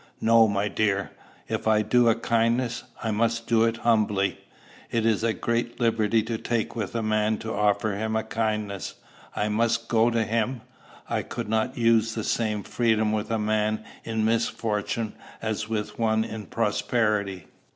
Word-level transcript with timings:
"No, 0.19 0.47
my 0.47 0.67
dear. 0.67 1.11
If 1.47 1.67
I 1.67 1.83
do 1.83 2.09
a 2.09 2.15
kindness, 2.15 2.85
I 3.03 3.11
must 3.11 3.45
do 3.45 3.65
it 3.65 3.77
humbly. 3.85 4.39
It 4.89 5.05
is 5.05 5.23
a 5.23 5.31
great 5.31 5.79
liberty 5.79 6.23
to 6.23 6.39
take 6.39 6.75
with 6.75 6.95
a 6.95 7.03
man 7.03 7.37
to 7.37 7.53
offer 7.53 7.91
him 7.95 8.15
a 8.15 8.23
kindness. 8.23 8.95
I 9.35 9.47
must 9.47 9.87
go 9.89 10.09
to 10.09 10.23
him. 10.23 10.61
I 11.07 11.21
could 11.21 11.49
not 11.49 11.77
use 11.77 12.15
the 12.15 12.23
same 12.23 12.63
freedom 12.63 13.11
with 13.11 13.29
a 13.29 13.37
man 13.37 13.83
in 14.03 14.25
misfortune 14.25 15.13
as 15.39 15.69
with 15.69 15.99
one 15.99 16.23
in 16.23 16.47
prosperity. 16.47 17.45